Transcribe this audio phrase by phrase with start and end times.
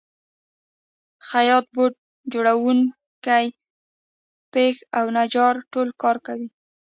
[1.27, 1.93] خیاط، بوټ
[2.33, 3.45] جوړونکی،
[4.51, 6.47] پښ او نجار ټول کار کوي